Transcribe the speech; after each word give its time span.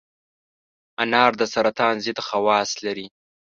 انار 1.03 1.31
د 1.37 1.43
سرطان 1.53 1.95
ضد 2.05 2.19
خواص 2.27 2.69
لري. 2.85 3.07